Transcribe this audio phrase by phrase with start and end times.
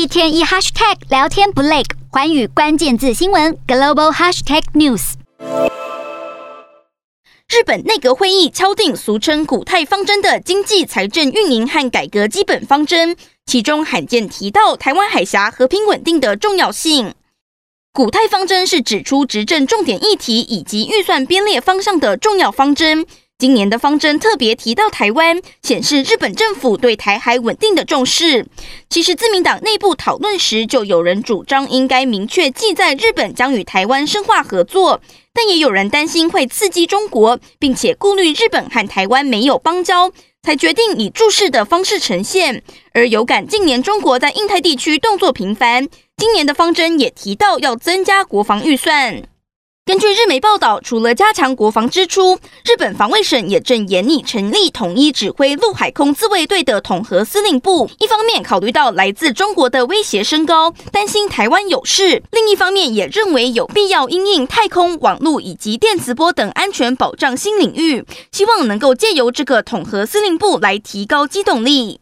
[0.00, 5.12] 一天一 hashtag 聊天不累，寰宇关键字新闻 global hashtag news。
[7.46, 17.12] 日本内阁会议敲定俗称“古泰方针”的经济财政运营和改革基本方针，其中罕见提到台湾海峡和平稳定的重要性。
[17.92, 23.04] 古泰方针是指出执政重点议题以及预算编列方向的重要方针。
[23.40, 28.44] 今年的方针特别提到台湾，显示日本政府对台海稳定的重视。
[28.90, 35.00] 其实自民党内部讨论时，就有人主张应该明确记在日本将与台湾深化合作，
[35.32, 40.12] 但也有人担心会刺激中国，并且顾虑日本和台湾没有邦交，
[40.42, 42.62] 才决定以注释的方式呈现。
[42.92, 45.88] 而有感近年中国在印太地区动作频繁。
[46.18, 49.29] 今年的方针也提到要增加国防预算。
[49.90, 57.90] 根据日媒报道，除了加强国防支出，日本防卫省也正严拟成立统一指挥陆海空自卫队的统合司令部。
[57.98, 72.00] 一方面考虑到来自中国的威胁升高，担心台湾有事；另一方面也认为有必要因应太空、网络以及电磁波等安全保障新领域，希望能够借由这个统合司令部来提高机动力。